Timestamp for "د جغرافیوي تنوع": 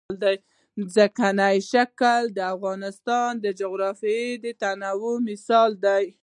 3.43-5.15